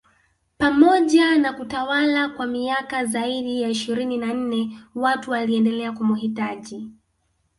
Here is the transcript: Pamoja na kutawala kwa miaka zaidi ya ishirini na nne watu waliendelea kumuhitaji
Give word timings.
Pamoja 0.57 1.37
na 1.37 1.53
kutawala 1.53 2.29
kwa 2.29 2.47
miaka 2.47 3.05
zaidi 3.05 3.61
ya 3.61 3.69
ishirini 3.69 4.17
na 4.17 4.33
nne 4.33 4.79
watu 4.95 5.31
waliendelea 5.31 5.91
kumuhitaji 5.91 6.87